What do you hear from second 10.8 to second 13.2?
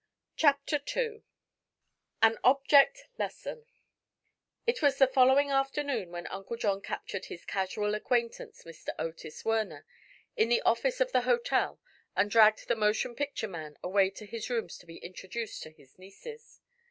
of the hotel and dragged the motion